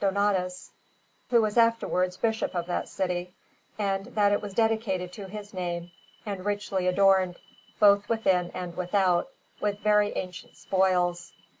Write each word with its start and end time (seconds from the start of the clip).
Donatus, 0.03 0.71
who 1.29 1.43
was 1.43 1.59
afterwards 1.59 2.17
Bishop 2.17 2.55
of 2.55 2.65
that 2.65 2.89
city; 2.89 3.35
and 3.77 4.07
that 4.15 4.31
it 4.31 4.41
was 4.41 4.55
dedicated 4.55 5.13
to 5.13 5.27
his 5.27 5.53
name, 5.53 5.91
and 6.25 6.43
richly 6.43 6.87
adorned, 6.87 7.35
both 7.79 8.09
within 8.09 8.49
and 8.55 8.75
without, 8.75 9.29
with 9.59 9.77
very 9.81 10.11
ancient 10.17 10.55
spoils. 10.57 11.33